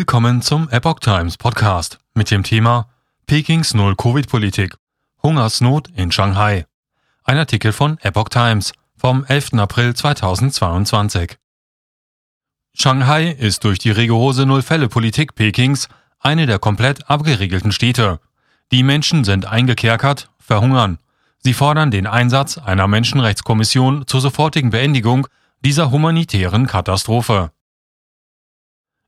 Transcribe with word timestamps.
Willkommen 0.00 0.40
zum 0.40 0.70
Epoch 0.70 1.00
Times 1.00 1.36
Podcast 1.36 1.98
mit 2.14 2.30
dem 2.30 2.42
Thema 2.42 2.88
Pekings 3.26 3.74
Null-Covid-Politik. 3.74 4.74
Hungersnot 5.22 5.88
in 5.94 6.10
Shanghai. 6.10 6.64
Ein 7.22 7.36
Artikel 7.36 7.70
von 7.70 7.98
Epoch 7.98 8.30
Times 8.30 8.72
vom 8.96 9.26
11. 9.26 9.52
April 9.58 9.92
2022. 9.92 11.36
Shanghai 12.72 13.30
ist 13.30 13.62
durch 13.64 13.78
die 13.78 13.90
rigorose 13.90 14.46
Null-Fälle-Politik 14.46 15.34
Pekings 15.34 15.90
eine 16.18 16.46
der 16.46 16.58
komplett 16.58 17.10
abgeriegelten 17.10 17.70
Städte. 17.70 18.20
Die 18.72 18.82
Menschen 18.82 19.24
sind 19.24 19.44
eingekerkert, 19.44 20.30
verhungern. 20.38 20.98
Sie 21.40 21.52
fordern 21.52 21.90
den 21.90 22.06
Einsatz 22.06 22.56
einer 22.56 22.88
Menschenrechtskommission 22.88 24.06
zur 24.06 24.22
sofortigen 24.22 24.70
Beendigung 24.70 25.26
dieser 25.60 25.90
humanitären 25.90 26.66
Katastrophe. 26.66 27.52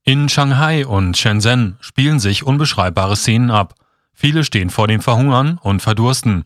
In 0.05 0.29
Shanghai 0.29 0.85
und 0.85 1.17
Shenzhen 1.17 1.77
spielen 1.81 2.19
sich 2.19 2.43
unbeschreibbare 2.45 3.15
Szenen 3.15 3.53
ab. 3.53 3.75
Viele 4.13 4.43
stehen 4.43 4.69
vor 4.69 4.89
dem 4.89 5.01
Verhungern 5.01 5.59
und 5.63 5.81
Verdursten. 5.81 6.45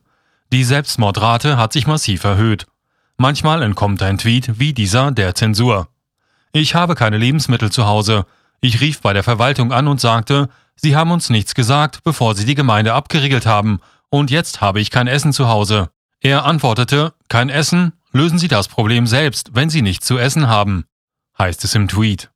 Die 0.52 0.62
Selbstmordrate 0.62 1.56
hat 1.56 1.72
sich 1.72 1.86
massiv 1.86 2.24
erhöht. 2.24 2.66
Manchmal 3.16 3.62
entkommt 3.62 4.02
ein 4.02 4.18
Tweet 4.18 4.58
wie 4.58 4.74
dieser 4.74 5.10
der 5.10 5.34
Zensur. 5.34 5.88
Ich 6.52 6.74
habe 6.74 6.94
keine 6.94 7.16
Lebensmittel 7.16 7.72
zu 7.72 7.86
Hause. 7.86 8.26
Ich 8.60 8.82
rief 8.82 9.00
bei 9.00 9.14
der 9.14 9.22
Verwaltung 9.22 9.72
an 9.72 9.88
und 9.88 10.02
sagte, 10.02 10.50
Sie 10.74 10.94
haben 10.94 11.10
uns 11.10 11.30
nichts 11.30 11.54
gesagt, 11.54 12.04
bevor 12.04 12.34
Sie 12.34 12.44
die 12.44 12.54
Gemeinde 12.54 12.92
abgeriegelt 12.92 13.46
haben, 13.46 13.80
und 14.10 14.30
jetzt 14.30 14.60
habe 14.60 14.80
ich 14.80 14.90
kein 14.90 15.06
Essen 15.06 15.32
zu 15.32 15.48
Hause. 15.48 15.88
Er 16.20 16.44
antwortete, 16.44 17.14
kein 17.28 17.48
Essen? 17.48 17.94
Lösen 18.12 18.38
Sie 18.38 18.48
das 18.48 18.68
Problem 18.68 19.06
selbst, 19.06 19.54
wenn 19.54 19.70
Sie 19.70 19.80
nichts 19.80 20.06
zu 20.06 20.18
essen 20.18 20.46
haben, 20.46 20.84
heißt 21.38 21.64
es 21.64 21.74
im 21.74 21.88
Tweet. 21.88 22.30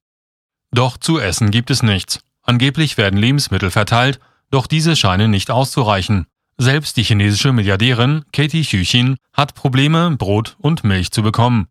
Doch 0.73 0.97
zu 0.97 1.19
essen 1.19 1.51
gibt 1.51 1.71
es 1.71 1.83
nichts. 1.83 2.21
Angeblich 2.43 2.97
werden 2.97 3.19
Lebensmittel 3.19 3.71
verteilt, 3.71 4.21
doch 4.51 4.67
diese 4.67 4.97
scheinen 4.97 5.31
nicht 5.31 5.51
auszureichen. 5.51 6.27
Selbst 6.59 6.97
die 6.97 7.03
chinesische 7.03 7.53
Milliardärin 7.53 8.25
Katie 8.33 8.63
Xu 8.63 9.15
hat 9.33 9.55
Probleme, 9.55 10.17
Brot 10.17 10.57
und 10.59 10.85
Milch 10.85 11.11
zu 11.11 11.23
bekommen. 11.23 11.69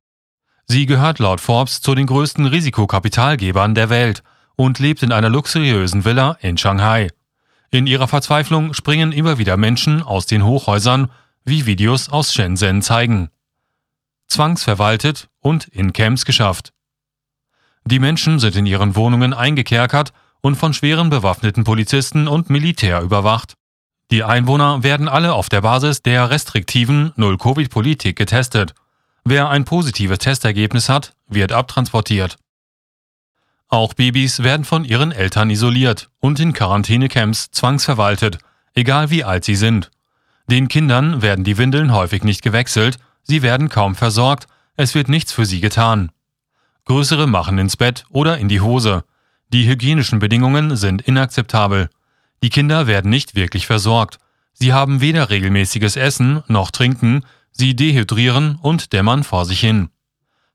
Sie 0.66 0.86
gehört 0.86 1.20
laut 1.20 1.42
Forbes 1.42 1.82
zu 1.82 1.96
den 1.96 2.06
größten 2.06 2.46
Risikokapitalgebern 2.46 3.76
der 3.76 3.90
Welt 3.90 4.24
und 4.56 4.80
lebt 4.80 5.04
in 5.04 5.12
einer 5.12 5.30
luxuriösen 5.30 6.06
Villa 6.06 6.38
in 6.42 6.58
Shanghai. 6.58 7.10
In 7.72 7.88
ihrer 7.88 8.08
Verzweiflung 8.08 8.74
springen 8.74 9.12
immer 9.12 9.38
wieder 9.38 9.58
Menschen 9.58 10.02
aus 10.02 10.26
den 10.26 10.44
Hochhäusern, 10.44 11.12
wie 11.44 11.66
Videos 11.66 12.10
aus 12.10 12.34
Shenzhen 12.34 12.82
zeigen. 12.82 13.30
Zwangsverwaltet 14.28 15.30
und 15.40 15.68
in 15.68 15.94
Camps 15.94 16.26
geschafft. 16.26 16.74
Die 17.86 18.00
Menschen 18.00 18.40
sind 18.40 18.56
in 18.56 18.66
ihren 18.66 18.96
Wohnungen 18.96 19.34
eingekerkert 19.34 20.14
und 20.42 20.56
von 20.56 20.74
schweren 20.74 21.10
bewaffneten 21.10 21.64
Polizisten 21.64 22.28
und 22.28 22.50
Militär 22.50 23.02
überwacht. 23.02 23.54
Die 24.12 24.24
Einwohner 24.24 24.84
werden 24.84 25.08
alle 25.08 25.34
auf 25.34 25.50
der 25.50 25.62
Basis 25.62 26.02
der 26.02 26.30
restriktiven 26.30 27.12
Null-Covid-Politik 27.16 28.16
getestet. 28.16 28.74
Wer 29.24 29.50
ein 29.50 29.66
positives 29.66 30.20
Testergebnis 30.20 30.90
hat, 30.90 31.14
wird 31.28 31.52
abtransportiert. 31.52 32.38
Auch 33.68 33.94
Babys 33.94 34.42
werden 34.42 34.66
von 34.66 34.84
ihren 34.84 35.12
Eltern 35.12 35.52
isoliert 35.52 36.10
und 36.20 36.40
in 36.40 36.54
Quarantänecamps 36.54 37.52
zwangsverwaltet, 37.52 38.40
egal 38.74 39.12
wie 39.12 39.24
alt 39.24 39.46
sie 39.46 39.56
sind. 39.56 39.92
Den 40.48 40.68
Kindern 40.68 41.22
werden 41.22 41.44
die 41.44 41.60
Windeln 41.60 41.94
häufig 41.94 42.24
nicht 42.24 42.42
gewechselt, 42.42 42.98
sie 43.22 43.44
werden 43.44 43.70
kaum 43.70 43.94
versorgt, 43.94 44.48
es 44.76 44.96
wird 44.96 45.08
nichts 45.08 45.32
für 45.32 45.46
sie 45.46 45.62
getan. 45.62 46.12
Größere 46.90 47.28
machen 47.28 47.60
ins 47.60 47.78
Bett 47.78 48.06
oder 48.10 48.40
in 48.40 48.48
die 48.48 48.62
Hose. 48.62 49.04
Die 49.50 49.68
hygienischen 49.68 50.18
Bedingungen 50.18 50.76
sind 50.76 51.04
inakzeptabel. 51.04 51.88
Die 52.42 52.50
Kinder 52.50 52.88
werden 52.88 53.12
nicht 53.12 53.36
wirklich 53.36 53.68
versorgt. 53.68 54.18
Sie 54.54 54.74
haben 54.74 55.00
weder 55.00 55.30
regelmäßiges 55.30 55.98
Essen 55.98 56.42
noch 56.48 56.72
Trinken, 56.72 57.26
sie 57.52 57.76
dehydrieren 57.76 58.56
und 58.56 58.92
dämmern 58.92 59.24
vor 59.24 59.46
sich 59.46 59.60
hin. 59.60 59.90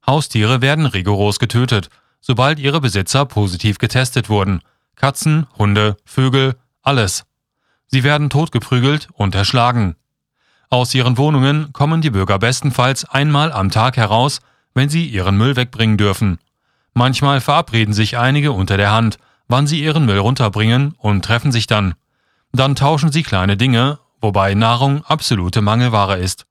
Haustiere 0.04 0.60
werden 0.60 0.86
rigoros 0.86 1.38
getötet, 1.38 1.88
sobald 2.20 2.58
ihre 2.58 2.80
Besitzer 2.80 3.26
positiv 3.26 3.78
getestet 3.78 4.28
wurden. 4.28 4.60
Katzen, 4.96 5.46
Hunde, 5.56 5.96
Vögel, 6.04 6.56
alles. 6.82 7.26
Sie 7.86 8.02
werden 8.02 8.28
totgeprügelt 8.28 9.06
und 9.12 9.36
erschlagen. 9.36 9.94
Aus 10.68 10.92
ihren 10.96 11.16
Wohnungen 11.16 11.72
kommen 11.72 12.00
die 12.00 12.10
Bürger 12.10 12.40
bestenfalls 12.40 13.04
einmal 13.04 13.52
am 13.52 13.70
Tag 13.70 13.96
heraus, 13.96 14.40
wenn 14.74 14.88
sie 14.88 15.06
ihren 15.06 15.36
Müll 15.36 15.56
wegbringen 15.56 15.96
dürfen. 15.96 16.38
Manchmal 16.92 17.40
verabreden 17.40 17.94
sich 17.94 18.18
einige 18.18 18.52
unter 18.52 18.76
der 18.76 18.92
Hand, 18.92 19.18
wann 19.48 19.66
sie 19.66 19.82
ihren 19.82 20.06
Müll 20.06 20.18
runterbringen 20.18 20.94
und 20.98 21.24
treffen 21.24 21.52
sich 21.52 21.66
dann. 21.66 21.94
Dann 22.52 22.76
tauschen 22.76 23.10
sie 23.10 23.22
kleine 23.22 23.56
Dinge, 23.56 23.98
wobei 24.20 24.54
Nahrung 24.54 25.04
absolute 25.04 25.60
Mangelware 25.60 26.18
ist. 26.18 26.46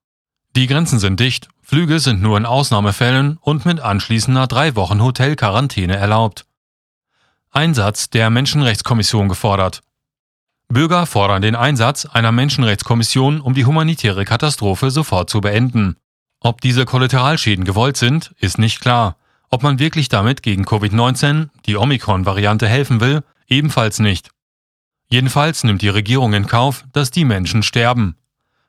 Die 0.56 0.68
Grenzen 0.68 1.00
sind 1.00 1.20
dicht, 1.20 1.48
Flüge 1.62 2.00
sind 2.00 2.22
nur 2.22 2.38
in 2.38 2.46
Ausnahmefällen 2.46 3.38
und 3.42 3.66
mit 3.66 3.80
anschließender 3.80 4.48
drei 4.48 4.76
Wochen 4.76 5.02
Hotelquarantäne 5.02 5.96
erlaubt. 5.96 6.46
Einsatz 7.52 8.10
der 8.10 8.30
Menschenrechtskommission 8.30 9.30
gefordert. 9.30 9.82
Bürger 10.68 11.06
fordern 11.06 11.42
den 11.42 11.56
Einsatz 11.56 12.06
einer 12.06 12.32
Menschenrechtskommission, 12.32 13.42
um 13.42 13.54
die 13.54 13.66
humanitäre 13.66 14.26
Katastrophe 14.26 14.92
sofort 14.92 15.30
zu 15.30 15.40
beenden. 15.40 15.96
Ob 16.46 16.60
diese 16.60 16.84
Kollateralschäden 16.84 17.64
gewollt 17.64 17.96
sind, 17.96 18.36
ist 18.38 18.60
nicht 18.60 18.82
klar. 18.82 19.16
Ob 19.50 19.64
man 19.64 19.80
wirklich 19.80 20.10
damit 20.10 20.44
gegen 20.44 20.66
Covid-19, 20.66 21.48
die 21.66 21.78
Omikron-Variante, 21.78 22.68
helfen 22.68 23.00
will, 23.00 23.24
ebenfalls 23.48 24.00
nicht. 24.00 24.30
Jedenfalls 25.08 25.64
nimmt 25.64 25.82
die 25.82 25.90
Regierung 25.90 26.34
in 26.34 26.46
Kauf, 26.46 26.84
dass 26.92 27.12
die 27.12 27.24
Menschen 27.24 27.64
sterben. 27.64 28.18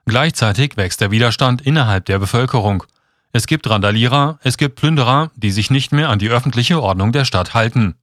Gleichzeitig 0.07 0.77
wächst 0.77 1.01
der 1.01 1.11
Widerstand 1.11 1.63
innerhalb 1.63 2.05
der 2.05 2.21
Bevölkerung. 2.21 2.85
Es 3.33 3.49
gibt 3.49 3.69
Randalierer, 3.69 4.39
es 4.45 4.57
gibt 4.57 4.77
Plünderer, 4.77 5.33
die 5.35 5.51
sich 5.51 5.69
nicht 5.69 5.91
mehr 5.91 6.11
an 6.11 6.21
die 6.21 6.29
öffentliche 6.29 6.81
Ordnung 6.81 7.11
der 7.11 7.25
Stadt 7.25 7.55
halten. 7.55 7.97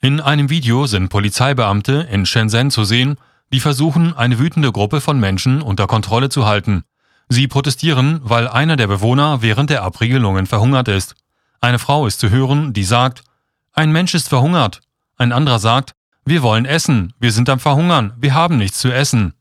In 0.00 0.20
einem 0.20 0.48
Video 0.48 0.86
sind 0.86 1.08
Polizeibeamte 1.08 2.06
in 2.08 2.24
Shenzhen 2.24 2.70
zu 2.70 2.84
sehen, 2.84 3.16
die 3.52 3.58
versuchen, 3.58 4.16
eine 4.16 4.38
wütende 4.38 4.70
Gruppe 4.70 5.00
von 5.00 5.18
Menschen 5.18 5.60
unter 5.60 5.88
Kontrolle 5.88 6.28
zu 6.28 6.46
halten. 6.46 6.84
Sie 7.28 7.46
protestieren, 7.46 8.20
weil 8.22 8.48
einer 8.48 8.76
der 8.76 8.86
Bewohner 8.86 9.42
während 9.42 9.70
der 9.70 9.82
Abriegelungen 9.82 10.46
verhungert 10.46 10.88
ist. 10.88 11.14
Eine 11.60 11.78
Frau 11.78 12.06
ist 12.06 12.20
zu 12.20 12.30
hören, 12.30 12.72
die 12.72 12.84
sagt, 12.84 13.22
ein 13.72 13.92
Mensch 13.92 14.14
ist 14.14 14.28
verhungert. 14.28 14.80
Ein 15.16 15.32
anderer 15.32 15.58
sagt, 15.58 15.94
wir 16.24 16.42
wollen 16.42 16.64
essen, 16.64 17.12
wir 17.18 17.32
sind 17.32 17.48
am 17.48 17.58
Verhungern, 17.58 18.12
wir 18.18 18.34
haben 18.34 18.56
nichts 18.56 18.78
zu 18.78 18.92
essen. 18.92 19.34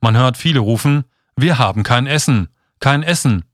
Man 0.00 0.16
hört 0.16 0.36
viele 0.36 0.60
rufen, 0.60 1.04
wir 1.36 1.58
haben 1.58 1.82
kein 1.82 2.06
Essen, 2.06 2.48
kein 2.80 3.02
Essen. 3.02 3.44